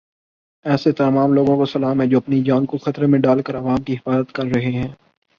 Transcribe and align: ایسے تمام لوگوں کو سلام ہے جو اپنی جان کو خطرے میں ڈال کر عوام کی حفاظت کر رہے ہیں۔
ایسے 0.65 0.91
تمام 0.91 1.33
لوگوں 1.33 1.57
کو 1.57 1.65
سلام 1.65 2.01
ہے 2.01 2.07
جو 2.07 2.17
اپنی 2.17 2.41
جان 2.43 2.65
کو 2.65 2.77
خطرے 2.77 3.05
میں 3.05 3.19
ڈال 3.19 3.41
کر 3.41 3.57
عوام 3.57 3.83
کی 3.83 3.93
حفاظت 3.93 4.31
کر 4.31 4.43
رہے 4.43 4.71
ہیں۔ 4.71 4.87